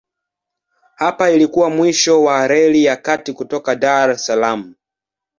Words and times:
Hapa 0.95 1.29
ilikuwa 1.31 1.67
pia 1.69 1.77
mwisho 1.77 2.23
wa 2.23 2.47
Reli 2.47 2.83
ya 2.83 2.95
Kati 2.95 3.33
kutoka 3.33 3.75
Dar 3.75 4.11
es 4.11 4.25
Salaam. 4.25 4.73